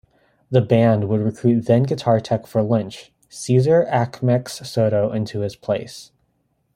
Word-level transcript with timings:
The 0.49 0.61
band 0.61 1.07
would 1.09 1.21
recruit 1.21 1.67
then-guitar 1.67 2.19
tech 2.21 2.47
for 2.47 2.63
Lynch, 2.63 3.11
Cesar 3.29 3.85
"Achmex" 3.87 4.65
Soto 4.65 5.11
into 5.11 5.41
his 5.41 5.55
place. 5.55 6.11